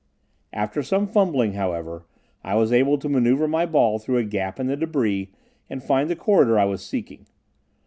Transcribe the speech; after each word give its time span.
After 0.51 0.81
some 0.81 1.05
fumbling, 1.05 1.53
however, 1.53 2.07
I 2.43 2.55
was 2.55 2.71
able 2.73 2.97
to 2.97 3.07
maneuver 3.07 3.47
my 3.47 3.67
ball 3.67 3.99
through 3.99 4.17
a 4.17 4.23
gap 4.23 4.59
in 4.59 4.65
the 4.65 4.75
debris 4.75 5.29
and 5.69 5.83
find 5.83 6.09
the 6.09 6.15
corridor 6.15 6.57
I 6.57 6.65
was 6.65 6.83
seeking. 6.83 7.27